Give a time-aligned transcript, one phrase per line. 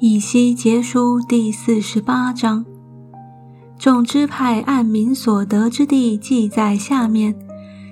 [0.00, 2.64] 以西结书第四十八章。
[3.78, 7.34] 众支派按民所得之地记在下面：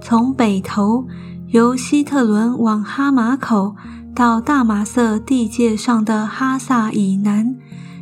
[0.00, 1.06] 从北头
[1.48, 3.76] 由希特伦往哈马口
[4.12, 7.56] 到大马色地界上的哈萨以南，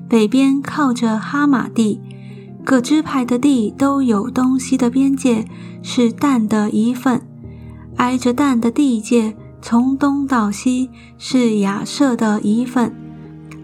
[0.08, 2.00] 北边靠着哈马地。
[2.64, 5.44] 各支派的地都有东西的边界，
[5.82, 7.20] 是但的一份；
[7.96, 12.90] 挨着但的地界，从东到西是亚舍的一份；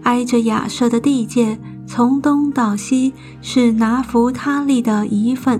[0.09, 3.13] 挨着亚舍的地界，从东到西
[3.43, 5.59] 是拿弗他利的一份；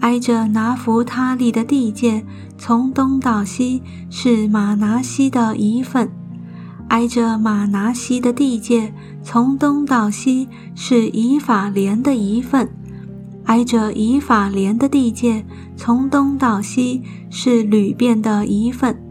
[0.00, 2.22] 挨着拿弗他利的地界，
[2.58, 6.06] 从东到西是马拿西的一份；
[6.88, 8.92] 挨着马拿西的地界。
[9.22, 12.68] 从东到西是以法莲的一份，
[13.44, 15.44] 挨着以法莲的地界；
[15.76, 19.01] 从东到西是吕便的一份，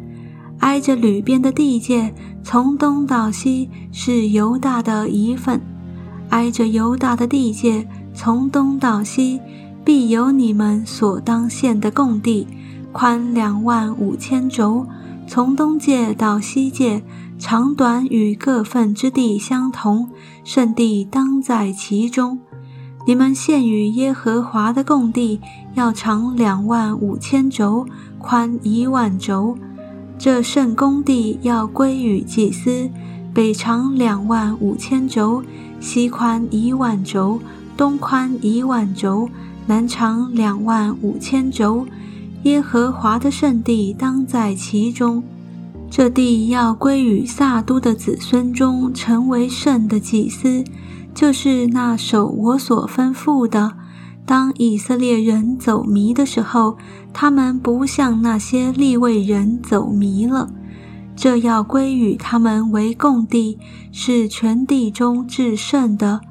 [0.72, 2.14] 挨着吕边的地界；
[2.46, 5.60] 从东到西是犹大的一份，
[6.30, 9.42] 挨着犹大的地界；从东到西
[9.84, 12.48] 必有你们所当献的供地，
[12.94, 14.86] 宽两万五千轴，
[15.28, 17.04] 从东界到西界。
[17.38, 20.10] 长短与各份之地相同，
[20.46, 22.40] 圣地当在其中。
[23.06, 25.42] 你们献与耶和华的供地
[25.74, 27.86] 要长两万五千轴，
[28.20, 29.58] 宽一万轴。
[30.24, 32.88] 这圣公地要归于祭司，
[33.34, 35.42] 北长两万五千轴，
[35.80, 37.40] 西宽一万轴，
[37.76, 39.28] 东宽一万轴，
[39.66, 41.88] 南长两万五千轴。
[42.44, 45.24] 耶和华的圣地当在其中。
[45.90, 50.64] 这地要归于萨都的子孙中，成为圣的祭司，
[51.16, 53.74] 就是那守我所吩咐的。
[54.26, 56.78] 当以色列人走迷的时候，
[57.12, 60.50] 他们不像那些利未人走迷了。
[61.16, 63.60] 这要归于他们为共地，
[63.92, 66.22] 是全地中至圣的。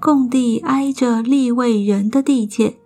[0.00, 2.76] 共地挨着利未人的地界，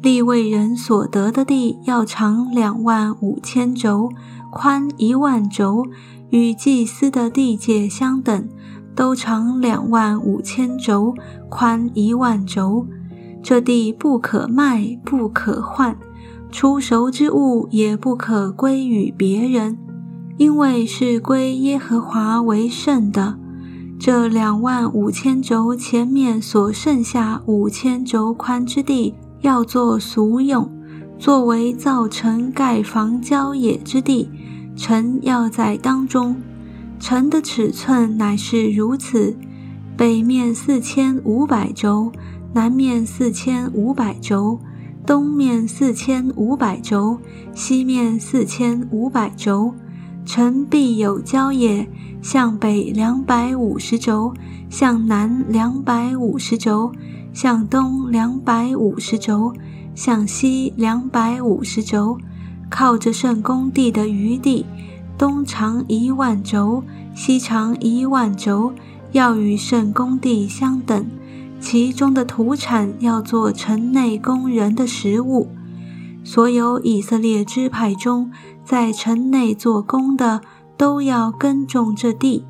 [0.00, 4.08] 利未人所得的地要长两万五千轴。
[4.52, 5.84] 宽一万轴，
[6.30, 8.48] 与祭司的地界相等，
[8.94, 11.12] 都长两万五千轴，
[11.50, 12.86] 宽一万轴。
[13.44, 15.94] 这地不可卖，不可换，
[16.50, 19.76] 出熟之物也不可归与别人，
[20.38, 23.38] 因为是归耶和华为圣的。
[24.00, 30.66] 这两万五千轴前面所剩下五千轴宽之地，要做俗用，
[31.18, 34.30] 作为造成盖房郊野之地。
[34.74, 36.34] 城要在当中，
[36.98, 39.36] 城的尺寸乃是如此：
[39.98, 42.10] 北面四千五百轴，
[42.54, 44.60] 南面四千五百轴，
[45.04, 47.18] 东面四千五百轴，
[47.52, 49.74] 西面四千五百轴。
[50.24, 51.84] 城必有郊野，
[52.22, 54.32] 向北两百五十轴，
[54.70, 56.92] 向南两百五十轴，
[57.32, 59.52] 向东两百五十轴，
[59.96, 62.16] 向西两百五十轴。
[62.70, 64.64] 靠着圣公地的余地，
[65.18, 66.84] 东长一万轴，
[67.16, 68.72] 西长一万轴，
[69.10, 71.04] 要与圣公地相等。
[71.64, 75.48] 其中的土产要做城内工人的食物。
[76.22, 78.30] 所有以色列支派中，
[78.62, 80.42] 在城内做工的，
[80.76, 82.44] 都要耕种这地。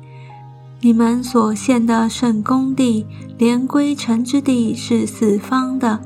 [0.81, 3.05] 你们所献的圣公地，
[3.37, 6.01] 连归城之地是四方的，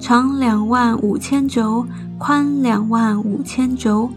[0.00, 1.86] 长两万五千轴。
[2.16, 4.08] 宽两万五千轴，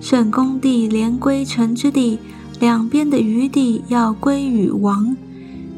[0.00, 2.18] 圣公地连归城之地，
[2.58, 5.14] 两边的余地要归与王。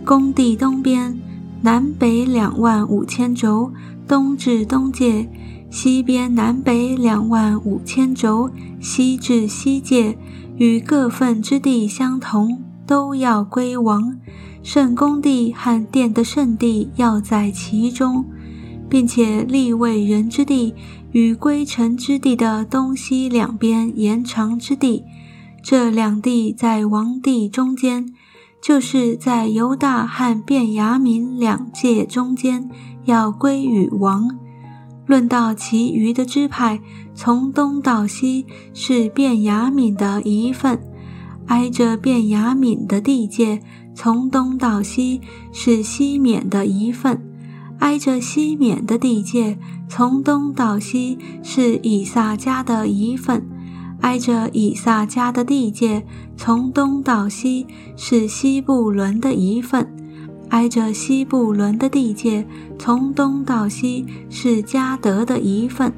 [0.05, 1.19] 工地东边、
[1.63, 3.73] 南北两万五千轴，
[4.07, 5.29] 东至东界；
[5.71, 8.51] 西边、南北两万五千轴，
[8.81, 10.17] 西至西界，
[10.57, 14.17] 与各份之地相同，都要归王。
[14.63, 18.25] 圣公地和殿的圣地要在其中。
[18.89, 20.73] 并且立位人之地
[21.13, 25.03] 与归城之地的东西两边延长之地，
[25.63, 28.13] 这两地在王地中间，
[28.67, 32.69] 就是在犹大和便雅悯两界中间，
[33.05, 34.29] 要归与王。
[35.07, 36.81] 论到其余的支派，
[37.15, 40.81] 从东到西是便雅悯的一份，
[41.47, 43.63] 挨着便雅悯的地界，
[43.95, 45.21] 从东到西
[45.53, 47.23] 是西缅的一份。
[47.79, 49.57] 挨着西缅的地界，
[49.89, 53.43] 从东到西是以撒家的一份；
[54.01, 56.05] 挨着以撒家的地界，
[56.37, 57.67] 从东到西
[57.97, 59.85] 是西布伦的一份；
[60.51, 62.47] 挨着西布伦的地界，
[62.79, 65.93] 从东到西是加德的一份。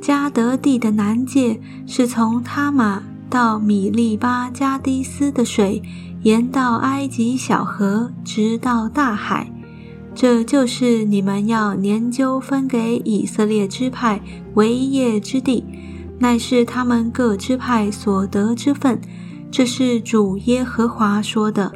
[0.00, 5.82] 加德地的南界是从他玛到米利巴加迪斯的水，
[6.22, 9.50] 沿到埃及小河，直到大海。
[10.14, 14.20] 这就是你们要研究分给以色列支派
[14.54, 15.64] 为业之地，
[16.18, 19.00] 乃是他们各支派所得之分。
[19.50, 21.72] 这是主耶和华说的。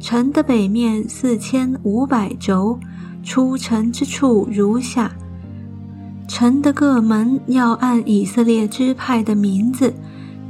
[0.00, 2.78] 城的北面四千五百轴，
[3.22, 5.10] 出城之处如下：
[6.28, 9.92] 城的各门要按以色列支派的名字，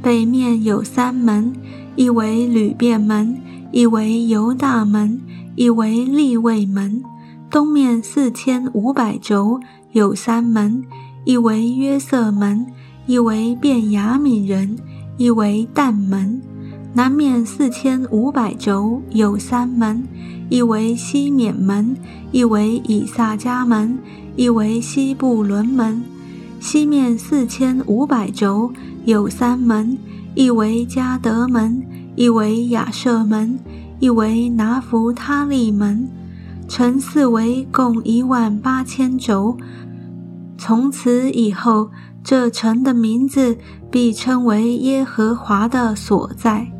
[0.01, 1.53] 北面有三门，
[1.95, 3.37] 一为吕便门，
[3.71, 5.21] 一为犹大门。
[5.55, 7.03] 一为立位门，
[7.49, 9.59] 东面四千五百轴
[9.91, 10.85] 有三门，
[11.25, 12.67] 一为约瑟门，
[13.07, 14.77] 一为便雅悯人，
[15.17, 16.41] 一为但门；
[16.93, 20.03] 南面四千五百轴有三门，
[20.49, 21.95] 一为西缅门，
[22.31, 23.97] 一为以萨迦门，
[24.35, 26.01] 一为西布伦门；
[26.59, 28.71] 西面四千五百轴
[29.05, 29.97] 有三门，
[30.35, 31.81] 一为加德门，
[32.15, 33.57] 一为亚舍门。
[33.99, 36.07] 一为拿弗他利门，
[36.67, 39.57] 城四围共一万八千轴。
[40.55, 41.89] 从此以后，
[42.27, 43.57] 这城的名字
[43.89, 46.76] 必称为耶和华的所在。